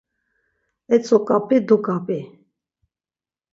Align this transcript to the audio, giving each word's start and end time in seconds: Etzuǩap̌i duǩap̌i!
Etzuǩap̌i 0.93 1.57
duǩap̌i! 1.67 2.19